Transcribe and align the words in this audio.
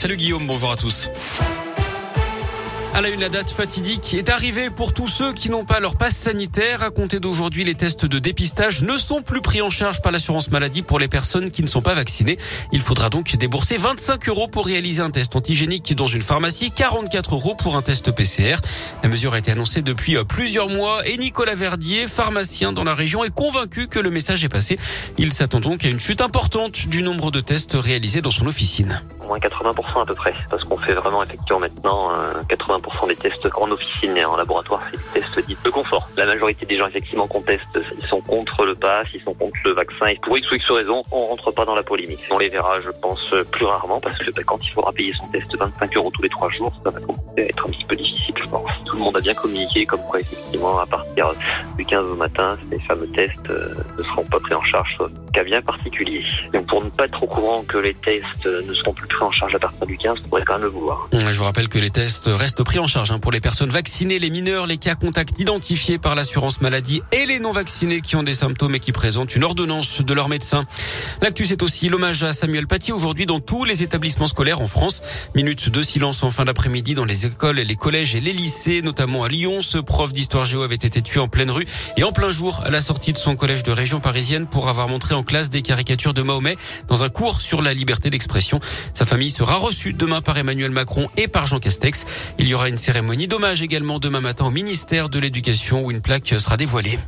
Salut 0.00 0.16
Guillaume, 0.16 0.46
bonjour 0.46 0.70
à 0.70 0.76
tous. 0.76 1.10
À 2.94 3.02
la 3.02 3.10
la 3.10 3.28
date 3.28 3.50
fatidique 3.50 4.14
est 4.14 4.30
arrivée 4.30 4.70
pour 4.70 4.94
tous 4.94 5.08
ceux 5.08 5.34
qui 5.34 5.50
n'ont 5.50 5.66
pas 5.66 5.78
leur 5.78 5.96
passe 5.96 6.16
sanitaire. 6.16 6.82
À 6.82 6.88
compter 6.88 7.20
d'aujourd'hui, 7.20 7.64
les 7.64 7.74
tests 7.74 8.06
de 8.06 8.18
dépistage 8.18 8.82
ne 8.82 8.96
sont 8.96 9.20
plus 9.20 9.42
pris 9.42 9.60
en 9.60 9.68
charge 9.68 10.00
par 10.00 10.10
l'assurance 10.10 10.50
maladie 10.50 10.80
pour 10.80 10.98
les 10.98 11.06
personnes 11.06 11.50
qui 11.50 11.62
ne 11.62 11.66
sont 11.66 11.82
pas 11.82 11.92
vaccinées. 11.92 12.38
Il 12.72 12.80
faudra 12.80 13.10
donc 13.10 13.36
débourser 13.36 13.76
25 13.76 14.26
euros 14.30 14.48
pour 14.48 14.64
réaliser 14.64 15.02
un 15.02 15.10
test 15.10 15.36
antigénique 15.36 15.94
dans 15.94 16.06
une 16.06 16.22
pharmacie, 16.22 16.70
44 16.70 17.34
euros 17.34 17.54
pour 17.54 17.76
un 17.76 17.82
test 17.82 18.10
PCR. 18.10 18.56
La 19.02 19.10
mesure 19.10 19.34
a 19.34 19.38
été 19.38 19.50
annoncée 19.50 19.82
depuis 19.82 20.16
plusieurs 20.24 20.70
mois 20.70 21.06
et 21.06 21.18
Nicolas 21.18 21.54
Verdier, 21.54 22.08
pharmacien 22.08 22.72
dans 22.72 22.84
la 22.84 22.94
région, 22.94 23.22
est 23.22 23.34
convaincu 23.34 23.86
que 23.86 23.98
le 23.98 24.10
message 24.10 24.42
est 24.46 24.48
passé. 24.48 24.78
Il 25.18 25.34
s'attend 25.34 25.60
donc 25.60 25.84
à 25.84 25.88
une 25.88 26.00
chute 26.00 26.22
importante 26.22 26.88
du 26.88 27.02
nombre 27.02 27.30
de 27.30 27.40
tests 27.40 27.74
réalisés 27.74 28.22
dans 28.22 28.30
son 28.30 28.46
officine. 28.46 29.02
Moins 29.30 29.38
80% 29.38 30.02
à 30.02 30.04
peu 30.04 30.14
près, 30.16 30.34
parce 30.50 30.64
qu'on 30.64 30.76
fait 30.76 30.92
vraiment 30.92 31.22
effectivement 31.22 31.60
maintenant 31.60 32.10
80% 32.48 33.06
des 33.06 33.14
tests 33.14 33.46
en 33.56 33.70
officine 33.70 34.16
et 34.16 34.24
en 34.24 34.36
laboratoire, 34.36 34.82
c'est 34.90 34.98
des 34.98 35.20
tests 35.20 35.46
dits 35.46 35.56
de 35.64 35.70
confort. 35.70 36.10
La 36.16 36.26
majorité 36.26 36.66
des 36.66 36.76
gens 36.76 36.88
effectivement 36.88 37.28
qu'on 37.28 37.40
teste, 37.40 37.78
ils 37.96 38.06
sont 38.08 38.20
contre 38.22 38.64
le 38.64 38.74
pass, 38.74 39.06
ils 39.14 39.22
sont 39.22 39.34
contre 39.34 39.56
le 39.64 39.70
vaccin. 39.70 40.06
Et 40.06 40.18
pour 40.20 40.36
X 40.36 40.50
ou 40.50 40.56
X 40.56 40.68
raison, 40.72 41.02
on 41.12 41.26
rentre 41.26 41.52
pas 41.52 41.64
dans 41.64 41.76
la 41.76 41.84
polémique. 41.84 42.26
On 42.32 42.38
les 42.38 42.48
verra, 42.48 42.80
je 42.80 42.90
pense, 43.00 43.32
plus 43.52 43.66
rarement 43.66 44.00
parce 44.00 44.18
que 44.18 44.32
bah, 44.32 44.42
quand 44.44 44.58
il 44.66 44.72
faudra 44.72 44.90
payer 44.90 45.12
son 45.12 45.28
test 45.28 45.56
25 45.56 45.96
euros 45.96 46.10
tous 46.12 46.22
les 46.22 46.28
trois 46.28 46.50
jours, 46.50 46.72
ça 46.82 46.90
va 46.90 46.98
être 47.36 47.68
un 47.68 47.70
petit 47.70 47.84
peu 47.84 47.94
difficile, 47.94 48.29
Tout 48.84 48.96
le 48.96 49.02
monde 49.02 49.16
a 49.16 49.20
bien 49.20 49.34
communiqué 49.34 49.86
comme 49.86 50.00
quoi 50.08 50.20
effectivement 50.20 50.78
à 50.78 50.86
partir 50.86 51.32
du 51.76 51.84
15 51.84 52.04
au 52.04 52.16
matin, 52.16 52.56
ces 52.70 52.78
fameux 52.80 53.08
tests 53.08 53.50
euh, 53.50 53.74
ne 53.98 54.02
seront 54.02 54.24
pas 54.24 54.38
pris 54.38 54.54
en 54.54 54.62
charge, 54.62 54.94
soit 54.96 55.10
cas 55.32 55.44
bien 55.44 55.62
particulier. 55.62 56.24
Donc 56.52 56.66
pour 56.66 56.82
ne 56.82 56.90
pas 56.90 57.06
être 57.06 57.22
au 57.22 57.26
courant 57.26 57.62
que 57.62 57.78
les 57.78 57.94
tests 57.94 58.46
ne 58.46 58.74
seront 58.74 58.92
plus 58.92 59.06
pris 59.06 59.22
en 59.22 59.30
charge 59.30 59.54
à 59.54 59.58
partir 59.58 59.86
du 59.86 59.96
15, 59.96 60.18
on 60.24 60.28
pourrait 60.28 60.44
quand 60.44 60.54
même 60.54 60.62
le 60.62 60.68
vouloir. 60.68 61.08
Je 61.12 61.38
vous 61.38 61.44
rappelle 61.44 61.68
que 61.68 61.78
les 61.78 61.90
tests 61.90 62.28
restent 62.32 62.64
pris 62.64 62.78
en 62.78 62.86
charge 62.86 63.10
hein, 63.12 63.18
pour 63.18 63.32
les 63.32 63.40
personnes 63.40 63.70
vaccinées, 63.70 64.18
les 64.18 64.30
mineurs, 64.30 64.66
les 64.66 64.78
cas 64.78 64.94
contacts 64.94 65.38
identifiés 65.38 65.98
par 65.98 66.14
l'assurance 66.14 66.60
maladie 66.60 67.02
et 67.12 67.26
les 67.26 67.38
non 67.38 67.52
vaccinés 67.52 68.00
qui 68.00 68.16
ont 68.16 68.22
des 68.22 68.34
symptômes 68.34 68.74
et 68.74 68.80
qui 68.80 68.92
présentent 68.92 69.34
une 69.36 69.44
ordonnance 69.44 70.02
de 70.02 70.14
leur 70.14 70.28
médecin. 70.28 70.64
L'actu, 71.22 71.44
c'est 71.44 71.62
aussi 71.62 71.88
l'hommage 71.88 72.22
à 72.22 72.32
Samuel 72.32 72.66
Paty 72.66 72.92
aujourd'hui 72.92 73.26
dans 73.26 73.40
tous 73.40 73.64
les 73.64 73.82
établissements 73.82 74.26
scolaires 74.26 74.60
en 74.60 74.66
France. 74.66 75.02
Minutes 75.34 75.68
de 75.68 75.82
silence 75.82 76.22
en 76.22 76.30
fin 76.30 76.44
d'après-midi 76.44 76.94
dans 76.94 77.04
les 77.04 77.26
écoles, 77.26 77.56
les 77.56 77.76
collèges 77.76 78.14
et 78.14 78.20
les 78.20 78.32
lycées, 78.32 78.39
notamment 78.82 79.24
à 79.24 79.28
Lyon. 79.28 79.60
Ce 79.60 79.76
prof 79.76 80.12
d'histoire 80.12 80.44
géo 80.44 80.62
avait 80.62 80.74
été 80.74 81.02
tué 81.02 81.20
en 81.20 81.28
pleine 81.28 81.50
rue 81.50 81.66
et 81.96 82.04
en 82.04 82.12
plein 82.12 82.30
jour 82.32 82.60
à 82.64 82.70
la 82.70 82.80
sortie 82.80 83.12
de 83.12 83.18
son 83.18 83.36
collège 83.36 83.62
de 83.62 83.70
région 83.70 84.00
parisienne 84.00 84.46
pour 84.46 84.68
avoir 84.68 84.88
montré 84.88 85.14
en 85.14 85.22
classe 85.22 85.50
des 85.50 85.62
caricatures 85.62 86.14
de 86.14 86.22
Mahomet 86.22 86.56
dans 86.88 87.04
un 87.04 87.10
cours 87.10 87.40
sur 87.40 87.60
la 87.60 87.74
liberté 87.74 88.08
d'expression. 88.08 88.58
Sa 88.94 89.04
famille 89.04 89.30
sera 89.30 89.56
reçue 89.56 89.92
demain 89.92 90.22
par 90.22 90.38
Emmanuel 90.38 90.70
Macron 90.70 91.08
et 91.16 91.28
par 91.28 91.46
Jean 91.46 91.58
Castex. 91.58 92.06
Il 92.38 92.48
y 92.48 92.54
aura 92.54 92.68
une 92.68 92.78
cérémonie 92.78 93.28
d'hommage 93.28 93.62
également 93.62 93.98
demain 93.98 94.20
matin 94.20 94.46
au 94.46 94.50
ministère 94.50 95.10
de 95.10 95.18
l'Éducation 95.18 95.84
où 95.84 95.90
une 95.90 96.00
plaque 96.00 96.34
sera 96.38 96.56
dévoilée. 96.56 96.98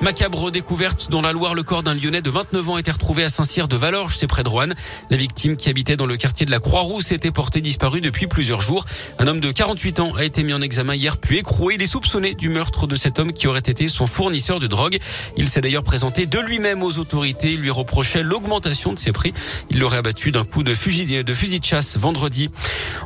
Macabre 0.00 0.52
découverte 0.52 1.10
dans 1.10 1.20
la 1.20 1.32
Loire, 1.32 1.56
le 1.56 1.64
corps 1.64 1.82
d'un 1.82 1.92
Lyonnais 1.92 2.22
de 2.22 2.30
29 2.30 2.68
ans 2.68 2.76
a 2.76 2.80
été 2.80 2.92
retrouvé 2.92 3.24
à 3.24 3.28
Saint-Cyr 3.28 3.66
de 3.66 3.76
Valorges, 3.76 4.16
c'est 4.16 4.28
près 4.28 4.44
de 4.44 4.48
Rouen. 4.48 4.68
La 5.10 5.16
victime 5.16 5.56
qui 5.56 5.68
habitait 5.68 5.96
dans 5.96 6.06
le 6.06 6.16
quartier 6.16 6.46
de 6.46 6.52
la 6.52 6.60
Croix-Rousse 6.60 7.10
était 7.10 7.32
portée 7.32 7.60
disparue 7.60 8.00
depuis 8.00 8.28
plusieurs 8.28 8.60
jours. 8.60 8.84
Un 9.18 9.26
homme 9.26 9.40
de 9.40 9.50
48 9.50 9.98
ans 9.98 10.14
a 10.14 10.22
été 10.22 10.44
mis 10.44 10.54
en 10.54 10.60
examen 10.60 10.94
hier 10.94 11.16
puis 11.16 11.38
écroué. 11.38 11.74
Il 11.74 11.82
est 11.82 11.86
soupçonné 11.86 12.34
du 12.34 12.48
meurtre 12.48 12.86
de 12.86 12.94
cet 12.94 13.18
homme 13.18 13.32
qui 13.32 13.48
aurait 13.48 13.58
été 13.58 13.88
son 13.88 14.06
fournisseur 14.06 14.60
de 14.60 14.68
drogue. 14.68 14.98
Il 15.36 15.48
s'est 15.48 15.60
d'ailleurs 15.60 15.82
présenté 15.82 16.26
de 16.26 16.38
lui-même 16.38 16.84
aux 16.84 16.98
autorités. 16.98 17.54
Il 17.54 17.60
lui 17.60 17.70
reprochait 17.70 18.22
l'augmentation 18.22 18.92
de 18.92 19.00
ses 19.00 19.10
prix. 19.10 19.34
Il 19.70 19.80
l'aurait 19.80 19.98
abattu 19.98 20.30
d'un 20.30 20.44
coup 20.44 20.62
de 20.62 20.76
fusil 20.76 21.06
de, 21.06 21.22
de 21.22 21.34
chasse 21.64 21.96
vendredi. 21.98 22.50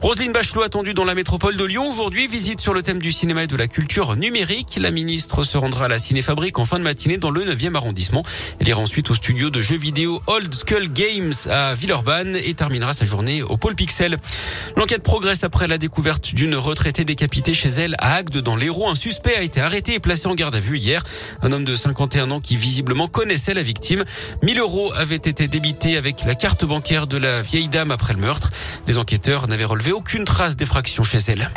Roselyne 0.02 0.32
Bachelot 0.32 0.62
attendue 0.62 0.92
dans 0.92 1.04
la 1.04 1.14
métropole 1.14 1.56
de 1.56 1.64
Lyon 1.64 1.90
aujourd'hui. 1.90 2.26
Visite 2.26 2.60
sur 2.60 2.74
le 2.74 2.82
thème 2.82 2.98
du 2.98 3.12
cinéma 3.12 3.44
et 3.44 3.46
de 3.46 3.56
la 3.56 3.66
culture 3.66 4.14
numérique. 4.16 4.78
La 4.78 4.90
ministre 4.90 5.42
se 5.42 5.56
rendra 5.56 5.86
à 5.86 5.88
la 5.88 5.98
Cinéfabrique 5.98 6.58
en 6.58 6.66
fin 6.66 6.81
matinée 6.82 7.18
dans 7.18 7.30
le 7.30 7.44
9e 7.44 7.74
arrondissement. 7.74 8.24
Elle 8.60 8.68
ira 8.68 8.80
ensuite 8.80 9.10
au 9.10 9.14
studio 9.14 9.50
de 9.50 9.60
jeux 9.60 9.76
vidéo 9.76 10.22
Old 10.26 10.52
Skull 10.54 10.92
Games 10.92 11.32
à 11.50 11.74
Villeurbanne 11.74 12.36
et 12.36 12.54
terminera 12.54 12.92
sa 12.92 13.06
journée 13.06 13.42
au 13.42 13.56
pôle 13.56 13.74
Pixel. 13.74 14.18
L'enquête 14.76 15.02
progresse 15.02 15.44
après 15.44 15.68
la 15.68 15.78
découverte 15.78 16.34
d'une 16.34 16.54
retraitée 16.54 17.04
décapitée 17.04 17.54
chez 17.54 17.68
elle 17.68 17.94
à 17.98 18.16
Agde 18.16 18.38
dans 18.38 18.56
l'Hérault. 18.56 18.88
Un 18.88 18.94
suspect 18.94 19.36
a 19.36 19.42
été 19.42 19.60
arrêté 19.60 19.94
et 19.94 20.00
placé 20.00 20.26
en 20.26 20.34
garde 20.34 20.54
à 20.54 20.60
vue 20.60 20.78
hier. 20.78 21.02
Un 21.42 21.52
homme 21.52 21.64
de 21.64 21.74
51 21.74 22.30
ans 22.30 22.40
qui 22.40 22.56
visiblement 22.56 23.08
connaissait 23.08 23.54
la 23.54 23.62
victime. 23.62 24.04
1000 24.42 24.58
euros 24.58 24.92
avaient 24.94 25.16
été 25.16 25.48
débités 25.48 25.96
avec 25.96 26.24
la 26.24 26.34
carte 26.34 26.64
bancaire 26.64 27.06
de 27.06 27.16
la 27.16 27.42
vieille 27.42 27.68
dame 27.68 27.90
après 27.90 28.14
le 28.14 28.20
meurtre. 28.20 28.50
Les 28.86 28.98
enquêteurs 28.98 29.48
n'avaient 29.48 29.64
relevé 29.64 29.92
aucune 29.92 30.24
trace 30.24 30.56
d'effraction 30.56 31.02
chez 31.02 31.18
elle. 31.28 31.50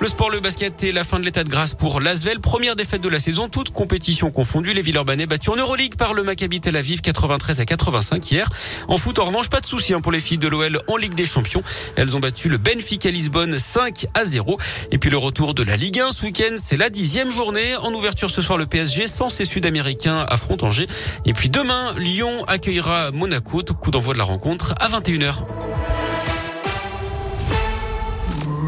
Le 0.00 0.06
sport, 0.06 0.30
le 0.30 0.38
basket 0.38 0.84
et 0.84 0.92
la 0.92 1.02
fin 1.02 1.18
de 1.18 1.24
l'état 1.24 1.42
de 1.42 1.48
grâce 1.48 1.74
pour 1.74 2.00
l'Asvel. 2.00 2.38
Première 2.38 2.76
défaite 2.76 3.00
de 3.00 3.08
la 3.08 3.18
saison, 3.18 3.48
toute 3.48 3.72
compétition 3.72 4.30
confondue. 4.30 4.72
Les 4.72 4.80
Villeurbanais 4.80 5.26
battus 5.26 5.48
en 5.48 5.56
Euroleague 5.56 5.96
par 5.96 6.14
le 6.14 6.22
Maccabi 6.22 6.60
Tel 6.60 6.76
Aviv 6.76 7.00
93 7.00 7.58
à 7.58 7.64
85 7.64 8.30
hier. 8.30 8.48
En 8.86 8.96
foot, 8.96 9.18
en 9.18 9.24
revanche, 9.24 9.50
pas 9.50 9.60
de 9.60 9.66
souci 9.66 9.94
hein, 9.94 10.00
pour 10.00 10.12
les 10.12 10.20
filles 10.20 10.38
de 10.38 10.46
l'OL 10.46 10.80
en 10.86 10.96
Ligue 10.96 11.14
des 11.14 11.26
Champions. 11.26 11.64
Elles 11.96 12.16
ont 12.16 12.20
battu 12.20 12.48
le 12.48 12.58
Benfica 12.58 13.10
Lisbonne 13.10 13.58
5 13.58 14.06
à 14.14 14.24
0. 14.24 14.56
Et 14.92 14.98
puis 14.98 15.10
le 15.10 15.18
retour 15.18 15.52
de 15.52 15.64
la 15.64 15.76
Ligue 15.76 15.98
1 15.98 16.12
ce 16.12 16.26
week-end, 16.26 16.54
c'est 16.58 16.76
la 16.76 16.90
dixième 16.90 17.32
journée. 17.32 17.74
En 17.76 17.92
ouverture 17.92 18.30
ce 18.30 18.40
soir, 18.40 18.56
le 18.56 18.66
PSG 18.66 19.08
sans 19.08 19.30
ses 19.30 19.46
Sud-Américains 19.46 20.24
affrontent 20.28 20.68
Angers. 20.68 20.86
Et 21.26 21.32
puis 21.32 21.48
demain, 21.48 21.92
Lyon 21.98 22.44
accueillera 22.46 23.10
Monaco. 23.10 23.62
Coup 23.80 23.90
d'envoi 23.90 24.12
de 24.12 24.18
la 24.18 24.24
rencontre 24.24 24.74
à 24.78 24.88
21h. 24.88 25.77